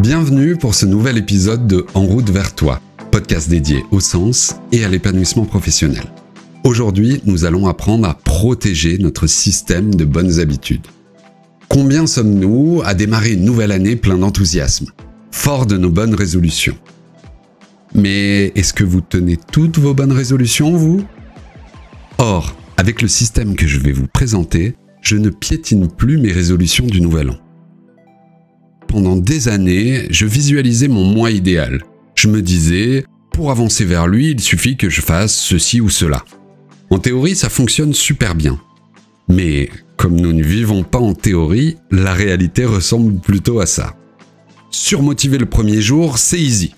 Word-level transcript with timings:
Bienvenue 0.00 0.56
pour 0.56 0.74
ce 0.74 0.86
nouvel 0.86 1.18
épisode 1.18 1.66
de 1.66 1.84
En 1.92 2.06
route 2.06 2.30
vers 2.30 2.54
toi, 2.54 2.80
podcast 3.10 3.50
dédié 3.50 3.84
au 3.90 4.00
sens 4.00 4.54
et 4.72 4.82
à 4.82 4.88
l'épanouissement 4.88 5.44
professionnel. 5.44 6.04
Aujourd'hui, 6.64 7.20
nous 7.26 7.44
allons 7.44 7.68
apprendre 7.68 8.08
à 8.08 8.14
protéger 8.14 8.96
notre 8.96 9.26
système 9.26 9.94
de 9.94 10.06
bonnes 10.06 10.40
habitudes. 10.40 10.86
Combien 11.68 12.06
sommes-nous 12.06 12.80
à 12.82 12.94
démarrer 12.94 13.34
une 13.34 13.44
nouvelle 13.44 13.72
année 13.72 13.94
plein 13.94 14.16
d'enthousiasme, 14.16 14.86
fort 15.32 15.66
de 15.66 15.76
nos 15.76 15.90
bonnes 15.90 16.14
résolutions? 16.14 16.78
Mais 17.94 18.52
est-ce 18.54 18.72
que 18.72 18.84
vous 18.84 19.02
tenez 19.02 19.36
toutes 19.52 19.78
vos 19.78 19.92
bonnes 19.92 20.12
résolutions, 20.12 20.78
vous? 20.78 21.04
Or, 22.16 22.56
avec 22.78 23.02
le 23.02 23.08
système 23.08 23.54
que 23.54 23.66
je 23.66 23.78
vais 23.78 23.92
vous 23.92 24.06
présenter, 24.06 24.76
je 25.02 25.16
ne 25.16 25.28
piétine 25.28 25.88
plus 25.88 26.16
mes 26.16 26.32
résolutions 26.32 26.86
du 26.86 27.02
nouvel 27.02 27.28
an 27.28 27.36
pendant 28.90 29.14
des 29.14 29.46
années, 29.46 30.08
je 30.10 30.26
visualisais 30.26 30.88
mon 30.88 31.04
moi 31.04 31.30
idéal. 31.30 31.84
Je 32.16 32.26
me 32.26 32.42
disais, 32.42 33.04
pour 33.30 33.52
avancer 33.52 33.84
vers 33.84 34.08
lui, 34.08 34.32
il 34.32 34.40
suffit 34.40 34.76
que 34.76 34.90
je 34.90 35.00
fasse 35.00 35.32
ceci 35.32 35.80
ou 35.80 35.88
cela. 35.88 36.24
En 36.90 36.98
théorie, 36.98 37.36
ça 37.36 37.48
fonctionne 37.48 37.94
super 37.94 38.34
bien. 38.34 38.60
Mais 39.28 39.70
comme 39.96 40.20
nous 40.20 40.32
ne 40.32 40.42
vivons 40.42 40.82
pas 40.82 40.98
en 40.98 41.14
théorie, 41.14 41.76
la 41.92 42.12
réalité 42.12 42.64
ressemble 42.64 43.20
plutôt 43.20 43.60
à 43.60 43.66
ça. 43.66 43.94
Surmotiver 44.72 45.38
le 45.38 45.46
premier 45.46 45.80
jour, 45.80 46.18
c'est 46.18 46.40
easy. 46.40 46.74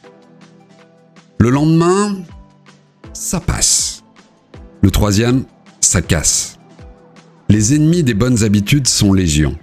Le 1.39 1.49
lendemain, 1.49 2.19
ça 3.15 3.41
passe. 3.41 4.05
Le 4.83 4.91
troisième, 4.91 5.45
ça 5.81 6.03
casse. 6.03 6.59
Les 7.49 7.75
ennemis 7.75 8.03
des 8.03 8.15
bonnes 8.15 8.45
habitudes 8.45 8.87
sont 8.87 9.15
légion. 9.15 9.57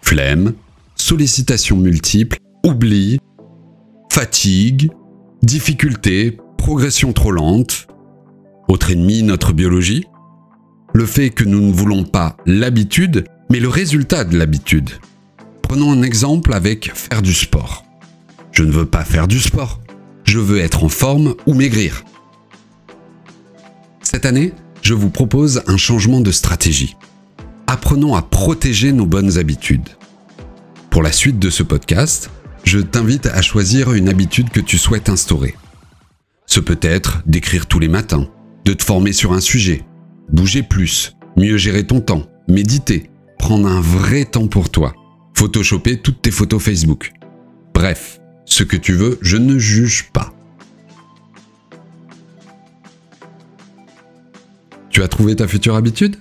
Flemme, 0.00 0.54
sollicitations 1.08 1.78
multiples, 1.78 2.36
oubli, 2.66 3.18
fatigue, 4.12 4.90
difficulté, 5.42 6.36
progression 6.58 7.14
trop 7.14 7.30
lente. 7.30 7.86
Autre 8.68 8.90
ennemi, 8.90 9.22
notre 9.22 9.54
biologie. 9.54 10.04
Le 10.92 11.06
fait 11.06 11.30
que 11.30 11.44
nous 11.44 11.62
ne 11.62 11.72
voulons 11.72 12.04
pas 12.04 12.36
l'habitude, 12.44 13.24
mais 13.48 13.58
le 13.58 13.70
résultat 13.70 14.24
de 14.24 14.36
l'habitude. 14.36 14.90
Prenons 15.62 15.90
un 15.92 16.02
exemple 16.02 16.52
avec 16.52 16.92
faire 16.94 17.22
du 17.22 17.32
sport. 17.32 17.86
Je 18.52 18.62
ne 18.62 18.70
veux 18.70 18.84
pas 18.84 19.04
faire 19.04 19.28
du 19.28 19.40
sport. 19.40 19.80
Je 20.24 20.38
veux 20.38 20.58
être 20.58 20.84
en 20.84 20.90
forme 20.90 21.36
ou 21.46 21.54
maigrir. 21.54 22.04
Cette 24.02 24.26
année, 24.26 24.52
je 24.82 24.92
vous 24.92 25.08
propose 25.08 25.62
un 25.68 25.78
changement 25.78 26.20
de 26.20 26.32
stratégie. 26.32 26.98
Apprenons 27.66 28.14
à 28.14 28.20
protéger 28.20 28.92
nos 28.92 29.06
bonnes 29.06 29.38
habitudes. 29.38 29.88
Pour 30.98 31.04
la 31.04 31.12
suite 31.12 31.38
de 31.38 31.48
ce 31.48 31.62
podcast, 31.62 32.28
je 32.64 32.80
t'invite 32.80 33.26
à 33.26 33.40
choisir 33.40 33.92
une 33.92 34.08
habitude 34.08 34.50
que 34.50 34.58
tu 34.58 34.78
souhaites 34.78 35.08
instaurer. 35.08 35.54
Ce 36.44 36.58
peut 36.58 36.80
être 36.82 37.22
d'écrire 37.24 37.66
tous 37.66 37.78
les 37.78 37.86
matins, 37.86 38.26
de 38.64 38.72
te 38.72 38.82
former 38.82 39.12
sur 39.12 39.32
un 39.32 39.38
sujet, 39.38 39.84
bouger 40.28 40.64
plus, 40.64 41.14
mieux 41.36 41.56
gérer 41.56 41.86
ton 41.86 42.00
temps, 42.00 42.26
méditer, 42.48 43.10
prendre 43.38 43.68
un 43.68 43.80
vrai 43.80 44.24
temps 44.24 44.48
pour 44.48 44.70
toi, 44.70 44.92
photoshopper 45.34 46.00
toutes 46.00 46.20
tes 46.20 46.32
photos 46.32 46.60
Facebook. 46.60 47.12
Bref, 47.74 48.18
ce 48.44 48.64
que 48.64 48.76
tu 48.76 48.92
veux, 48.92 49.20
je 49.22 49.36
ne 49.36 49.56
juge 49.56 50.10
pas. 50.12 50.34
Tu 54.90 55.00
as 55.04 55.06
trouvé 55.06 55.36
ta 55.36 55.46
future 55.46 55.76
habitude? 55.76 56.16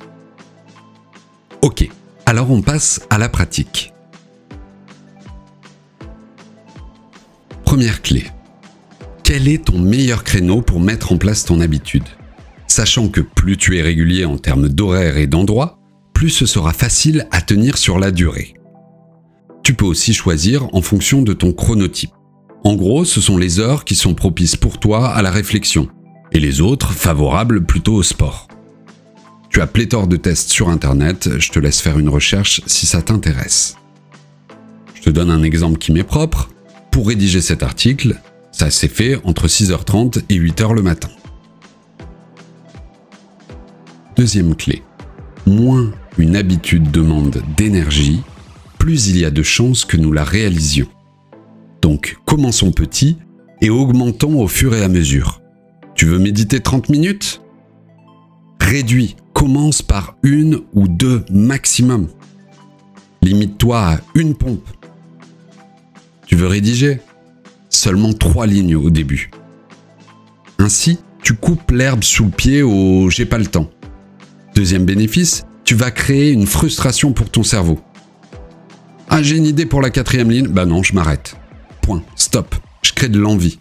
Ok, 1.63 1.89
alors 2.27 2.51
on 2.51 2.61
passe 2.61 3.01
à 3.09 3.17
la 3.17 3.27
pratique. 3.27 3.91
Première 7.77 8.01
clé. 8.01 8.25
Quel 9.23 9.47
est 9.47 9.65
ton 9.65 9.77
meilleur 9.77 10.23
créneau 10.23 10.63
pour 10.63 10.79
mettre 10.79 11.11
en 11.11 11.17
place 11.17 11.45
ton 11.45 11.61
habitude? 11.61 12.05
Sachant 12.65 13.07
que 13.07 13.21
plus 13.21 13.55
tu 13.55 13.77
es 13.77 13.83
régulier 13.83 14.25
en 14.25 14.39
termes 14.39 14.67
d'horaire 14.67 15.17
et 15.17 15.27
d'endroit, 15.27 15.77
plus 16.11 16.31
ce 16.31 16.47
sera 16.47 16.73
facile 16.73 17.27
à 17.29 17.39
tenir 17.39 17.77
sur 17.77 17.99
la 17.99 18.09
durée. 18.09 18.55
Tu 19.61 19.75
peux 19.75 19.85
aussi 19.85 20.15
choisir 20.15 20.73
en 20.73 20.81
fonction 20.81 21.21
de 21.21 21.33
ton 21.33 21.53
chronotype. 21.53 22.09
En 22.63 22.73
gros, 22.73 23.05
ce 23.05 23.21
sont 23.21 23.37
les 23.37 23.59
heures 23.59 23.85
qui 23.85 23.93
sont 23.93 24.15
propices 24.15 24.55
pour 24.55 24.79
toi 24.79 25.09
à 25.09 25.21
la 25.21 25.29
réflexion, 25.29 25.87
et 26.31 26.39
les 26.39 26.61
autres 26.61 26.93
favorables 26.93 27.63
plutôt 27.63 27.93
au 27.93 28.01
sport. 28.01 28.47
Tu 29.51 29.61
as 29.61 29.67
pléthore 29.67 30.07
de 30.07 30.17
tests 30.17 30.49
sur 30.49 30.69
Internet, 30.69 31.29
je 31.37 31.51
te 31.51 31.59
laisse 31.59 31.79
faire 31.79 31.99
une 31.99 32.09
recherche 32.09 32.59
si 32.65 32.87
ça 32.87 33.03
t'intéresse. 33.03 33.75
Je 34.95 35.03
te 35.03 35.11
donne 35.11 35.29
un 35.29 35.43
exemple 35.43 35.77
qui 35.77 35.91
m'est 35.91 36.01
propre 36.03 36.49
pour 36.91 37.07
rédiger 37.07 37.41
cet 37.41 37.63
article, 37.63 38.19
ça 38.51 38.69
s'est 38.71 38.87
fait 38.87 39.19
entre 39.23 39.47
6h30 39.47 40.23
et 40.29 40.39
8h 40.39 40.73
le 40.73 40.81
matin. 40.81 41.09
Deuxième 44.15 44.55
clé. 44.55 44.81
Moins 45.45 45.91
une 46.17 46.35
habitude 46.35 46.89
demande 46.89 47.43
d'énergie, 47.55 48.21
plus 48.79 49.09
il 49.09 49.19
y 49.19 49.25
a 49.25 49.31
de 49.31 49.43
chances 49.43 49.85
que 49.85 49.97
nous 49.97 50.11
la 50.11 50.23
réalisions. 50.23 50.87
Donc 51.81 52.17
commençons 52.25 52.71
petit 52.71 53.17
et 53.61 53.69
augmentons 53.69 54.41
au 54.41 54.47
fur 54.47 54.75
et 54.75 54.83
à 54.83 54.87
mesure. 54.87 55.41
Tu 55.95 56.05
veux 56.05 56.19
méditer 56.19 56.59
30 56.59 56.89
minutes? 56.89 57.41
Réduis, 58.59 59.15
commence 59.33 59.81
par 59.81 60.17
une 60.23 60.61
ou 60.73 60.87
deux 60.87 61.23
maximum. 61.31 62.07
Limite-toi 63.21 63.79
à 63.79 63.99
une 64.15 64.35
pompe 64.35 64.67
veux 66.37 66.47
rédiger 66.47 66.99
Seulement 67.69 68.13
trois 68.13 68.47
lignes 68.47 68.75
au 68.75 68.89
début. 68.89 69.29
Ainsi, 70.59 70.99
tu 71.21 71.33
coupes 71.33 71.71
l'herbe 71.71 72.03
sous 72.03 72.25
le 72.25 72.31
pied 72.31 72.61
au 72.61 73.09
j'ai 73.09 73.25
pas 73.25 73.37
le 73.37 73.45
temps. 73.45 73.69
Deuxième 74.55 74.85
bénéfice, 74.85 75.45
tu 75.63 75.75
vas 75.75 75.91
créer 75.91 76.31
une 76.31 76.47
frustration 76.47 77.11
pour 77.11 77.29
ton 77.29 77.43
cerveau. 77.43 77.79
Ah, 79.09 79.21
j'ai 79.21 79.37
une 79.37 79.45
idée 79.45 79.65
pour 79.65 79.81
la 79.81 79.89
quatrième 79.89 80.31
ligne 80.31 80.47
Bah 80.47 80.65
non, 80.65 80.83
je 80.83 80.93
m'arrête. 80.93 81.35
Point, 81.81 82.03
stop, 82.15 82.55
je 82.81 82.93
crée 82.93 83.09
de 83.09 83.19
l'envie. 83.19 83.59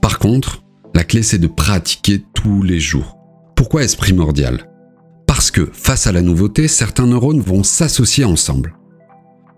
Par 0.00 0.18
contre, 0.18 0.62
la 0.94 1.04
clé 1.04 1.22
c'est 1.22 1.38
de 1.38 1.46
pratiquer 1.46 2.24
tous 2.34 2.62
les 2.62 2.80
jours. 2.80 3.16
Pourquoi 3.56 3.82
est-ce 3.82 3.96
primordial? 3.96 4.70
Parce 5.26 5.50
que 5.50 5.68
face 5.72 6.06
à 6.06 6.12
la 6.12 6.22
nouveauté, 6.22 6.68
certains 6.68 7.06
neurones 7.06 7.40
vont 7.40 7.62
s'associer 7.62 8.24
ensemble, 8.24 8.74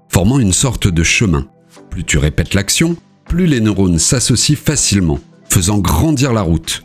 formant 0.09 0.39
une 0.39 0.53
sorte 0.53 0.89
de 0.89 1.03
chemin 1.03 1.47
plus 1.91 2.05
tu 2.05 2.19
répètes 2.19 2.55
l'action, 2.55 2.97
plus 3.27 3.47
les 3.47 3.61
neurones 3.61 3.99
s'associent 3.99 4.57
facilement, 4.57 5.21
faisant 5.49 5.79
grandir 5.79 6.33
la 6.33 6.43
route. 6.43 6.83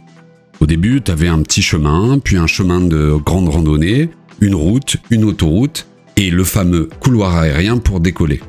Au 0.59 0.66
début, 0.66 1.02
tu 1.02 1.12
avais 1.12 1.28
un 1.28 1.42
petit 1.42 1.62
chemin, 1.62 2.20
puis 2.20 2.38
un 2.38 2.48
chemin 2.48 2.81
de 2.81 3.16
grande 3.24 3.50
randonnée, 3.50 4.09
une 4.42 4.56
route, 4.56 4.98
une 5.09 5.24
autoroute, 5.24 5.88
et 6.16 6.31
le 6.31 6.44
fameux 6.44 6.90
couloir 7.00 7.38
aérien 7.38 7.78
pour 7.78 8.00
décoller. 8.00 8.42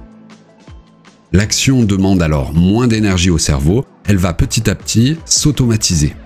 L'action 1.32 1.84
demande 1.84 2.22
alors 2.22 2.54
moins 2.54 2.86
d'énergie 2.86 3.28
au 3.28 3.36
cerveau, 3.36 3.84
elle 4.06 4.16
va 4.16 4.32
petit 4.32 4.70
à 4.70 4.74
petit 4.74 5.18
s'automatiser. 5.26 6.16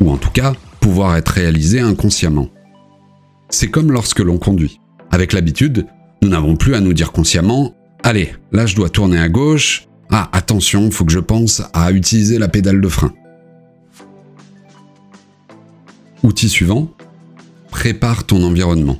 Ou 0.00 0.10
en 0.10 0.16
tout 0.16 0.30
cas, 0.30 0.54
pouvoir 0.80 1.16
être 1.16 1.28
réalisée 1.28 1.78
inconsciemment. 1.78 2.48
C'est 3.50 3.70
comme 3.70 3.92
lorsque 3.92 4.18
l'on 4.18 4.38
conduit. 4.38 4.80
Avec 5.12 5.32
l'habitude, 5.32 5.86
nous 6.22 6.28
n'avons 6.28 6.56
plus 6.56 6.74
à 6.74 6.80
nous 6.80 6.94
dire 6.94 7.12
consciemment 7.12 7.74
Allez, 8.02 8.34
là 8.50 8.66
je 8.66 8.74
dois 8.74 8.88
tourner 8.88 9.18
à 9.18 9.28
gauche. 9.28 9.86
Ah, 10.10 10.28
attention, 10.32 10.90
faut 10.90 11.04
que 11.04 11.12
je 11.12 11.20
pense 11.20 11.62
à 11.72 11.92
utiliser 11.92 12.38
la 12.38 12.48
pédale 12.48 12.80
de 12.80 12.88
frein. 12.88 13.12
Outil 16.22 16.48
suivant, 16.48 16.90
prépare 17.70 18.24
ton 18.24 18.42
environnement. 18.44 18.98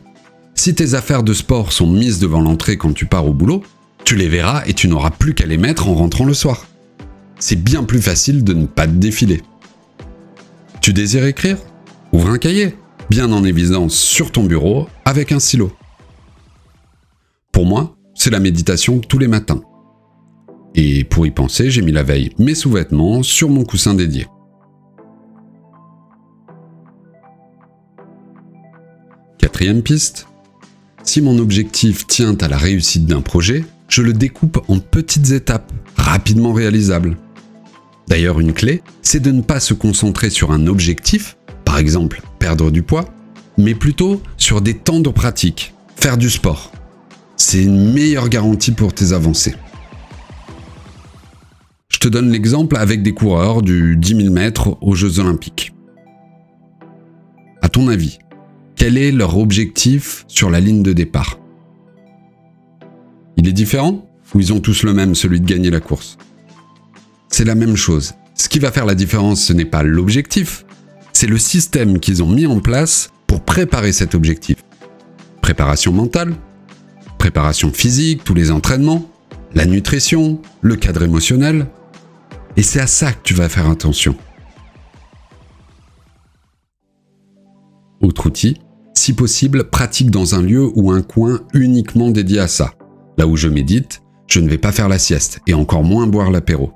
Si 0.55 0.75
tes 0.75 0.95
affaires 0.95 1.23
de 1.23 1.35
sport 1.35 1.73
sont 1.73 1.87
mises 1.87 2.19
devant 2.19 2.41
l'entrée 2.41 2.77
quand 2.77 2.93
tu 2.93 3.07
pars 3.07 3.27
au 3.27 3.33
boulot, 3.33 3.63
tu 4.05 4.17
les 4.17 4.29
verras 4.29 4.63
et 4.67 4.75
tu 4.75 4.89
n'auras 4.89 5.11
plus 5.11 5.35
qu'à 5.35 5.47
les 5.47 5.59
mettre 5.59 5.89
en 5.89 5.95
rentrant 5.95 6.25
le 6.25 6.35
soir. 6.35 6.67
C'est 7.39 7.63
bien 7.63 7.85
plus 7.85 8.01
facile 8.01 8.45
de 8.45 8.55
ne 8.55 8.67
pas 8.67 8.87
te 8.87 8.93
défiler. 8.93 9.43
Tu 10.81 10.93
désires 10.93 11.27
écrire? 11.27 11.59
Ouvre 12.13 12.31
un 12.31 12.39
cahier, 12.39 12.77
bien 13.11 13.33
en 13.33 13.45
évidence 13.45 13.95
sur 13.95 14.33
ton 14.33 14.45
bureau 14.45 14.89
avec 15.05 15.33
un 15.33 15.41
stylo. 15.41 15.73
Pour 17.51 17.67
moi, 17.67 17.97
c'est 18.23 18.31
la 18.31 18.39
méditation 18.39 19.01
tous 19.01 19.19
les 19.19 19.27
matins. 19.27 19.63
Et 20.77 21.03
pour 21.03 21.27
y 21.27 21.33
penser, 21.33 21.73
j'ai 21.73 21.83
mis 21.83 21.91
la 21.91 22.05
veille 22.05 22.31
mes 22.39 22.55
sous-vêtements 22.55 23.25
sur 23.25 23.51
mon 23.51 23.65
coussin 23.65 23.95
dédié. 23.95 24.29
Quatrième 29.39 29.83
piste. 29.83 30.29
Si 31.03 31.21
mon 31.21 31.37
objectif 31.39 32.07
tient 32.07 32.37
à 32.41 32.47
la 32.47 32.59
réussite 32.59 33.07
d'un 33.07 33.23
projet, 33.23 33.65
je 33.89 34.03
le 34.03 34.13
découpe 34.13 34.61
en 34.69 34.79
petites 34.79 35.33
étapes, 35.33 35.73
rapidement 35.97 36.53
réalisables. 36.53 37.17
D'ailleurs, 38.07 38.39
une 38.39 38.53
clé, 38.53 38.83
c'est 39.03 39.19
de 39.19 39.33
ne 39.33 39.43
pas 39.43 39.59
se 39.59 39.75
concentrer 39.75 40.31
sur 40.31 40.53
un 40.53 40.69
objectif, 40.69 41.37
par 41.65 41.79
exemple 41.79 42.23
perdre 42.39 42.71
du 42.71 42.85
poids, 42.85 43.07
mais 43.59 43.75
plutôt 43.75 44.23
sur 44.37 44.61
des 44.61 44.75
temps 44.75 45.01
de 45.01 45.11
pratique, 45.11 45.75
faire 45.97 46.17
du 46.17 46.31
sport, 46.31 46.71
c'est 47.45 47.65
une 47.65 47.93
meilleure 47.93 48.29
garantie 48.29 48.71
pour 48.71 48.95
tes 48.95 49.13
avancées. 49.13 49.57
te 51.99 52.09
donne 52.09 52.31
l'exemple 52.31 52.77
avec 52.77 53.03
des 53.03 53.13
coureurs 53.13 53.63
du 53.63 53.97
10 53.97 54.17
000 54.17 54.35
mètres 54.35 54.77
aux 54.81 54.95
Jeux 54.97 55.21
Olympiques. 55.21 55.73
À 57.61 57.69
ton 57.69 57.87
avis, 57.87 58.19
quel 58.75 58.97
est 58.97 59.13
leur 59.13 59.39
objectif 59.39 60.25
sur 60.27 60.51
la 60.51 60.59
ligne 60.59 60.83
de 60.83 60.93
départ? 60.93 61.39
Il 63.37 63.47
est 63.47 63.53
différent 63.53 64.09
ou 64.35 64.41
ils 64.41 64.53
ont 64.53 64.59
tous 64.59 64.83
le 64.83 64.95
même, 64.95 65.15
celui 65.15 65.41
de 65.41 65.47
gagner 65.47 65.71
la 65.71 65.79
course? 65.79 66.19
C'est 67.29 67.45
la 67.45 67.55
même 67.55 67.77
chose. 67.77 68.15
Ce 68.35 68.49
qui 68.49 68.59
va 68.59 68.73
faire 68.73 68.87
la 68.87 68.97
différence, 68.97 69.45
ce 69.45 69.53
n'est 69.53 69.65
pas 69.65 69.85
l'objectif, 69.85 70.65
c'est 71.13 71.29
le 71.29 71.39
système 71.39 72.01
qu'ils 72.01 72.23
ont 72.23 72.29
mis 72.29 72.47
en 72.47 72.59
place 72.59 73.11
pour 73.29 73.45
préparer 73.45 73.93
cet 73.93 74.17
objectif. 74.17 74.57
Préparation 75.41 75.93
mentale, 75.93 76.35
préparation 77.23 77.73
physique, 77.73 78.25
tous 78.25 78.35
les 78.35 78.51
entraînements, 78.51 79.09
la 79.55 79.65
nutrition, 79.65 80.41
le 80.61 80.75
cadre 80.75 81.05
émotionnel. 81.05 81.69
Et 82.57 82.65
c'est 82.65 82.81
à 82.81 82.89
ça 82.89 83.13
que 83.13 83.23
tu 83.23 83.33
vas 83.33 83.49
faire 83.49 83.71
attention. 83.71 84.17
Autre 88.01 88.27
outil, 88.27 88.57
si 88.93 89.13
possible, 89.13 89.71
pratique 89.71 90.11
dans 90.11 90.35
un 90.35 90.43
lieu 90.43 90.69
ou 90.75 90.91
un 90.91 91.01
coin 91.01 91.43
uniquement 91.55 92.11
dédié 92.11 92.41
à 92.41 92.49
ça. 92.49 92.73
Là 93.17 93.29
où 93.29 93.37
je 93.37 93.47
médite, 93.47 94.03
je 94.27 94.41
ne 94.41 94.49
vais 94.49 94.59
pas 94.59 94.73
faire 94.73 94.89
la 94.89 94.99
sieste 94.99 95.39
et 95.47 95.55
encore 95.55 95.85
moins 95.85 96.09
boire 96.09 96.33
l'apéro. 96.33 96.73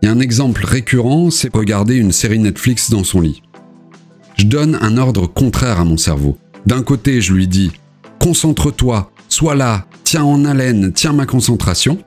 Il 0.00 0.06
y 0.06 0.08
a 0.08 0.12
un 0.12 0.20
exemple 0.20 0.64
récurrent, 0.64 1.30
c'est 1.30 1.54
regarder 1.54 1.96
une 1.96 2.12
série 2.12 2.38
Netflix 2.38 2.90
dans 2.90 3.04
son 3.04 3.20
lit. 3.20 3.42
Je 4.38 4.46
donne 4.46 4.78
un 4.80 4.96
ordre 4.96 5.26
contraire 5.26 5.80
à 5.80 5.84
mon 5.84 5.98
cerveau. 5.98 6.38
D'un 6.64 6.82
côté, 6.82 7.20
je 7.20 7.34
lui 7.34 7.46
dis 7.46 7.72
Concentre-toi, 8.20 9.10
sois 9.28 9.54
là, 9.54 9.86
tiens 10.04 10.24
en 10.24 10.44
haleine, 10.44 10.92
tiens 10.92 11.12
ma 11.12 11.26
concentration. 11.26 11.98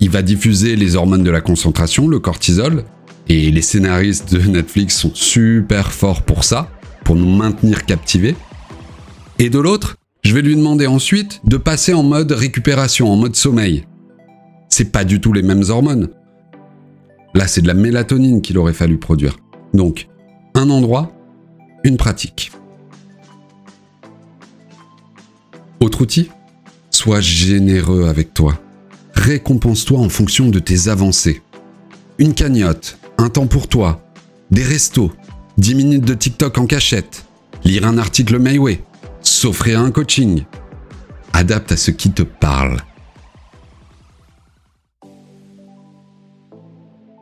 Il 0.00 0.10
va 0.10 0.22
diffuser 0.22 0.76
les 0.76 0.96
hormones 0.96 1.22
de 1.22 1.30
la 1.30 1.40
concentration, 1.40 2.08
le 2.08 2.18
cortisol, 2.18 2.84
et 3.28 3.50
les 3.50 3.62
scénaristes 3.62 4.34
de 4.34 4.40
Netflix 4.40 4.98
sont 4.98 5.14
super 5.14 5.92
forts 5.92 6.22
pour 6.22 6.44
ça, 6.44 6.68
pour 7.04 7.16
nous 7.16 7.34
maintenir 7.34 7.84
captivés. 7.84 8.34
Et 9.38 9.50
de 9.50 9.58
l'autre, 9.58 9.96
je 10.22 10.34
vais 10.34 10.42
lui 10.42 10.56
demander 10.56 10.86
ensuite 10.86 11.40
de 11.44 11.56
passer 11.56 11.94
en 11.94 12.02
mode 12.02 12.32
récupération, 12.32 13.10
en 13.10 13.16
mode 13.16 13.36
sommeil. 13.36 13.86
C'est 14.68 14.92
pas 14.92 15.04
du 15.04 15.20
tout 15.20 15.32
les 15.32 15.42
mêmes 15.42 15.64
hormones. 15.68 16.08
Là, 17.34 17.46
c'est 17.46 17.62
de 17.62 17.66
la 17.66 17.74
mélatonine 17.74 18.42
qu'il 18.42 18.58
aurait 18.58 18.72
fallu 18.72 18.98
produire. 18.98 19.36
Donc, 19.74 20.08
un 20.54 20.68
endroit, 20.70 21.12
une 21.84 21.96
pratique. 21.96 22.52
Autre 25.82 26.02
outil 26.02 26.30
Sois 26.92 27.20
généreux 27.20 28.06
avec 28.06 28.32
toi. 28.32 28.56
Récompense-toi 29.14 29.98
en 29.98 30.08
fonction 30.08 30.48
de 30.48 30.60
tes 30.60 30.86
avancées. 30.86 31.42
Une 32.18 32.34
cagnotte, 32.34 32.98
un 33.18 33.28
temps 33.28 33.48
pour 33.48 33.66
toi, 33.66 34.00
des 34.52 34.62
restos, 34.62 35.10
10 35.58 35.74
minutes 35.74 36.04
de 36.04 36.14
TikTok 36.14 36.56
en 36.58 36.66
cachette, 36.66 37.24
lire 37.64 37.84
un 37.84 37.98
article 37.98 38.38
Mayway, 38.38 38.84
s'offrir 39.22 39.80
un 39.80 39.90
coaching. 39.90 40.44
Adapte 41.32 41.72
à 41.72 41.76
ce 41.76 41.90
qui 41.90 42.12
te 42.12 42.22
parle. 42.22 42.76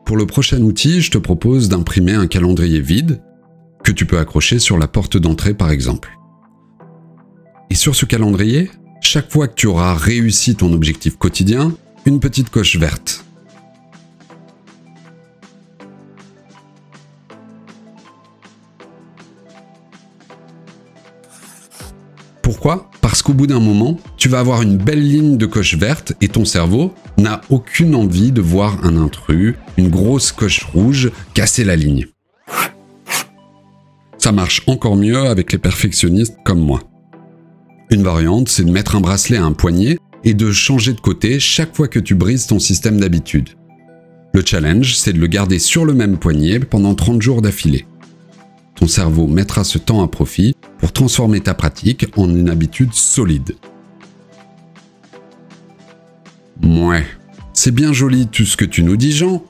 Pour 0.05 0.19
le 0.19 0.27
prochain 0.27 0.61
outil, 0.61 1.01
je 1.01 1.11
te 1.11 1.19
propose 1.19 1.71
d'imprimer 1.71 2.13
un 2.13 2.27
calendrier 2.27 2.83
vide 2.83 3.23
que 3.83 3.93
tu 3.93 4.05
peux 4.05 4.19
accrocher 4.19 4.59
sur 4.59 4.77
la 4.77 4.87
porte 4.87 5.17
d'entrée 5.17 5.55
par 5.55 5.71
exemple. 5.71 6.20
Et 7.71 7.77
sur 7.77 7.95
ce 7.95 8.05
calendrier, 8.05 8.69
chaque 9.01 9.31
fois 9.31 9.47
que 9.47 9.55
tu 9.55 9.69
auras 9.69 9.95
réussi 9.95 10.57
ton 10.57 10.73
objectif 10.73 11.17
quotidien, 11.17 11.73
une 12.05 12.19
petite 12.19 12.51
coche 12.51 12.77
verte. 12.77 13.25
Pourquoi? 22.43 22.91
Parce 23.01 23.23
qu'au 23.23 23.35
bout 23.35 23.47
d'un 23.47 23.61
moment, 23.61 23.99
tu 24.17 24.29
vas 24.29 24.41
avoir 24.41 24.63
une 24.63 24.77
belle 24.77 25.07
ligne 25.07 25.37
de 25.37 25.47
coche 25.47 25.77
verte 25.77 26.13
et 26.21 26.29
ton 26.29 26.45
cerveau 26.45 26.93
n'a 27.19 27.41
aucune 27.51 27.95
envie 27.95 28.33
de 28.33 28.41
voir 28.41 28.85
un 28.85 28.97
intrus, 28.97 29.55
une 29.77 29.91
grosse 29.91 30.33
coche 30.33 30.65
rouge, 30.65 31.13
casser 31.35 31.63
la 31.63 31.77
ligne. 31.77 32.09
Ça 34.19 34.33
marche 34.33 34.63
encore 34.67 34.97
mieux 34.97 35.21
avec 35.21 35.53
les 35.53 35.59
perfectionnistes 35.59 36.37
comme 36.45 36.61
moi. 36.61 36.90
Une 37.93 38.05
variante, 38.05 38.49
c'est 38.49 38.63
de 38.63 38.71
mettre 38.71 38.95
un 38.95 39.01
bracelet 39.01 39.37
à 39.37 39.45
un 39.45 39.53
poignet 39.53 39.99
et 40.23 40.33
de 40.33 40.53
changer 40.53 40.93
de 40.93 41.01
côté 41.01 41.41
chaque 41.41 41.75
fois 41.75 41.89
que 41.89 41.99
tu 41.99 42.15
brises 42.15 42.47
ton 42.47 42.61
système 42.61 43.01
d'habitude. 43.01 43.51
Le 44.33 44.45
challenge, 44.47 44.95
c'est 44.97 45.13
de 45.13 45.19
le 45.19 45.27
garder 45.27 45.59
sur 45.59 45.85
le 45.85 45.93
même 45.93 46.17
poignet 46.17 46.61
pendant 46.61 46.95
30 46.95 47.21
jours 47.21 47.43
d'affilée. 47.43 47.87
Ton 48.77 48.87
cerveau 48.87 49.27
mettra 49.27 49.65
ce 49.65 49.79
temps 49.79 50.05
à 50.05 50.09
profit 50.09 50.55
pour 50.79 50.93
transformer 50.93 51.41
ta 51.41 51.53
pratique 51.53 52.07
en 52.17 52.29
une 52.29 52.49
habitude 52.49 52.95
solide. 52.95 53.57
Mouais, 56.63 57.05
c'est 57.55 57.75
bien 57.75 57.93
joli 57.93 58.29
tout 58.29 58.45
ce 58.45 58.57
que 58.57 58.65
tu 58.65 58.85
nous 58.85 58.97
dis 58.97 59.11
Jean, 59.11 59.43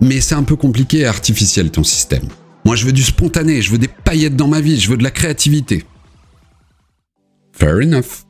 mais 0.00 0.20
c'est 0.20 0.34
un 0.34 0.42
peu 0.42 0.56
compliqué 0.56 0.98
et 0.98 1.06
artificiel 1.06 1.70
ton 1.70 1.84
système. 1.84 2.26
Moi 2.64 2.74
je 2.74 2.86
veux 2.86 2.92
du 2.92 3.04
spontané, 3.04 3.62
je 3.62 3.70
veux 3.70 3.78
des 3.78 3.88
paillettes 3.88 4.36
dans 4.36 4.48
ma 4.48 4.60
vie, 4.60 4.80
je 4.80 4.90
veux 4.90 4.96
de 4.96 5.04
la 5.04 5.12
créativité. 5.12 5.84
Fair 7.56 7.76
enough. 7.76 8.26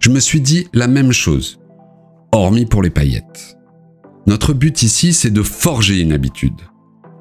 Je 0.00 0.10
me 0.10 0.18
suis 0.18 0.40
dit 0.40 0.66
la 0.72 0.88
même 0.88 1.12
chose, 1.12 1.60
hormis 2.32 2.66
pour 2.66 2.82
les 2.82 2.90
paillettes. 2.90 3.56
Notre 4.26 4.52
but 4.52 4.82
ici, 4.82 5.12
c'est 5.12 5.30
de 5.30 5.44
forger 5.44 6.00
une 6.00 6.12
habitude. 6.12 6.60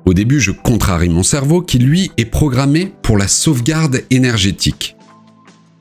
Au 0.08 0.16
début, 0.16 0.40
je 0.40 0.50
contrarie 0.50 1.10
mon 1.10 1.22
cerveau 1.22 1.62
qui, 1.62 1.78
lui, 1.78 2.12
est 2.18 2.26
programmé 2.26 2.92
pour 3.04 3.20
la 3.20 3.28
sauvegarde 3.28 4.02
énergétique. 4.10 4.96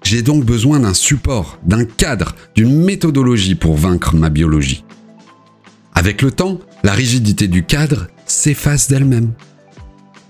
J'ai 0.02 0.20
donc 0.20 0.44
besoin 0.44 0.80
d'un 0.80 0.92
support, 0.92 1.58
d'un 1.64 1.86
cadre, 1.86 2.36
d'une 2.54 2.84
méthodologie 2.84 3.54
pour 3.54 3.76
vaincre 3.76 4.14
ma 4.14 4.28
biologie. 4.28 4.84
Avec 5.94 6.20
le 6.20 6.32
temps, 6.32 6.58
la 6.84 6.92
rigidité 6.92 7.48
du 7.48 7.64
cadre 7.64 8.08
s'efface 8.26 8.88
d'elle-même, 8.88 9.32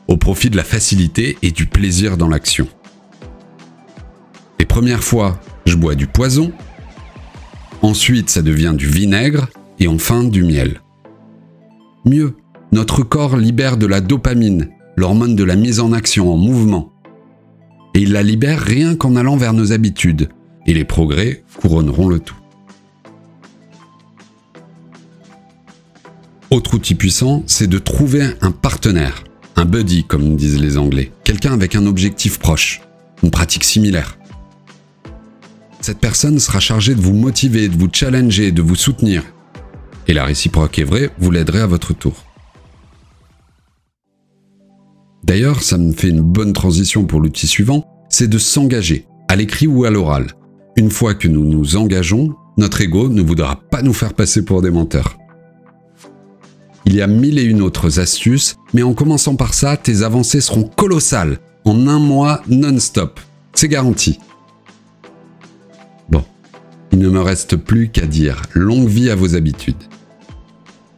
au 0.06 0.16
profit 0.16 0.50
de 0.50 0.56
la 0.56 0.64
facilité 0.64 1.36
et 1.42 1.50
du 1.50 1.66
plaisir 1.66 2.16
dans 2.16 2.28
l'action. 2.28 2.68
Les 4.70 4.74
premières 4.74 5.02
fois, 5.02 5.40
je 5.66 5.74
bois 5.74 5.96
du 5.96 6.06
poison, 6.06 6.52
ensuite 7.82 8.30
ça 8.30 8.40
devient 8.40 8.72
du 8.76 8.86
vinaigre 8.86 9.48
et 9.80 9.88
enfin 9.88 10.22
du 10.22 10.44
miel. 10.44 10.80
Mieux, 12.04 12.36
notre 12.70 13.02
corps 13.02 13.36
libère 13.36 13.76
de 13.76 13.86
la 13.86 14.00
dopamine, 14.00 14.70
l'hormone 14.94 15.34
de 15.34 15.42
la 15.42 15.56
mise 15.56 15.80
en 15.80 15.92
action, 15.92 16.32
en 16.32 16.36
mouvement. 16.36 16.92
Et 17.94 18.02
il 18.02 18.12
la 18.12 18.22
libère 18.22 18.60
rien 18.60 18.94
qu'en 18.94 19.16
allant 19.16 19.36
vers 19.36 19.54
nos 19.54 19.72
habitudes, 19.72 20.28
et 20.66 20.72
les 20.72 20.84
progrès 20.84 21.42
couronneront 21.60 22.08
le 22.08 22.20
tout. 22.20 22.38
Autre 26.52 26.74
outil 26.74 26.94
puissant, 26.94 27.42
c'est 27.48 27.68
de 27.68 27.78
trouver 27.80 28.22
un 28.40 28.52
partenaire, 28.52 29.24
un 29.56 29.64
buddy 29.64 30.04
comme 30.04 30.36
disent 30.36 30.60
les 30.60 30.78
Anglais, 30.78 31.10
quelqu'un 31.24 31.54
avec 31.54 31.74
un 31.74 31.86
objectif 31.86 32.38
proche, 32.38 32.82
une 33.24 33.32
pratique 33.32 33.64
similaire. 33.64 34.19
Cette 35.80 35.98
personne 35.98 36.38
sera 36.38 36.60
chargée 36.60 36.94
de 36.94 37.00
vous 37.00 37.14
motiver, 37.14 37.68
de 37.68 37.78
vous 37.78 37.88
challenger, 37.90 38.52
de 38.52 38.62
vous 38.62 38.74
soutenir. 38.74 39.22
Et 40.06 40.12
la 40.12 40.24
réciproque 40.24 40.78
est 40.78 40.84
vraie, 40.84 41.10
vous 41.18 41.30
l'aiderez 41.30 41.60
à 41.60 41.66
votre 41.66 41.94
tour. 41.94 42.24
D'ailleurs, 45.24 45.62
ça 45.62 45.78
me 45.78 45.92
fait 45.92 46.08
une 46.08 46.20
bonne 46.20 46.52
transition 46.52 47.04
pour 47.04 47.20
l'outil 47.20 47.46
suivant, 47.46 47.86
c'est 48.08 48.28
de 48.28 48.38
s'engager, 48.38 49.06
à 49.28 49.36
l'écrit 49.36 49.66
ou 49.66 49.84
à 49.84 49.90
l'oral. 49.90 50.32
Une 50.76 50.90
fois 50.90 51.14
que 51.14 51.28
nous 51.28 51.44
nous 51.44 51.76
engageons, 51.76 52.34
notre 52.56 52.80
ego 52.80 53.08
ne 53.08 53.22
voudra 53.22 53.56
pas 53.56 53.82
nous 53.82 53.92
faire 53.92 54.14
passer 54.14 54.44
pour 54.44 54.60
des 54.62 54.70
menteurs. 54.70 55.16
Il 56.84 56.94
y 56.94 57.02
a 57.02 57.06
mille 57.06 57.38
et 57.38 57.44
une 57.44 57.62
autres 57.62 58.00
astuces, 58.00 58.56
mais 58.74 58.82
en 58.82 58.94
commençant 58.94 59.36
par 59.36 59.54
ça, 59.54 59.76
tes 59.76 60.02
avancées 60.02 60.40
seront 60.40 60.64
colossales, 60.64 61.38
en 61.64 61.86
un 61.86 61.98
mois 61.98 62.42
non-stop. 62.48 63.20
C'est 63.54 63.68
garanti. 63.68 64.18
Il 66.92 66.98
ne 66.98 67.08
me 67.08 67.20
reste 67.20 67.56
plus 67.56 67.88
qu'à 67.88 68.06
dire 68.06 68.42
longue 68.54 68.88
vie 68.88 69.10
à 69.10 69.16
vos 69.16 69.36
habitudes. 69.36 69.76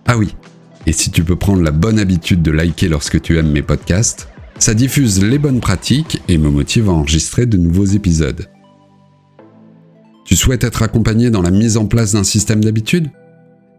Ah 0.07 0.17
oui, 0.17 0.35
et 0.87 0.93
si 0.93 1.11
tu 1.11 1.23
peux 1.23 1.37
prendre 1.37 1.63
la 1.63 1.71
bonne 1.71 1.99
habitude 1.99 2.43
de 2.43 2.51
liker 2.51 2.89
lorsque 2.89 3.21
tu 3.21 3.39
aimes 3.39 3.53
mes 3.53 3.63
podcasts, 3.63 4.29
ça 4.59 4.75
diffuse 4.75 5.23
les 5.23 5.39
bonnes 5.39 5.61
pratiques 5.61 6.23
et 6.29 6.39
me 6.39 6.51
motive 6.51 6.89
à 6.89 6.93
enregistrer 6.93 7.47
de 7.47 7.57
nouveaux 7.57 7.85
épisodes. 7.85 8.49
Tu 10.25 10.37
souhaites 10.37 10.65
être 10.65 10.83
accompagné 10.83 11.31
dans 11.31 11.43
la 11.43 11.51
mise 11.51 11.77
en 11.77 11.87
place 11.87 12.13
d'un 12.13 12.25
système 12.25 12.63
d'habitude 12.63 13.11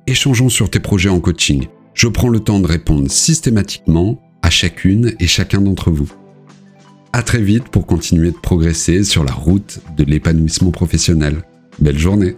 Échangeons 0.07 0.49
sur 0.49 0.69
tes 0.69 0.81
projets 0.81 1.09
en 1.09 1.19
coaching. 1.19 1.67
Je 1.93 2.07
prends 2.07 2.27
le 2.27 2.39
temps 2.39 2.59
de 2.59 2.67
répondre 2.67 3.09
systématiquement 3.09 4.21
à 4.41 4.49
chacune 4.49 5.13
et 5.19 5.27
chacun 5.27 5.61
d'entre 5.61 5.89
vous. 5.89 6.11
À 7.13 7.23
très 7.23 7.41
vite 7.41 7.69
pour 7.69 7.85
continuer 7.85 8.31
de 8.31 8.37
progresser 8.37 9.03
sur 9.03 9.23
la 9.23 9.31
route 9.31 9.79
de 9.95 10.03
l'épanouissement 10.03 10.71
professionnel. 10.71 11.43
Belle 11.79 11.97
journée 11.97 12.35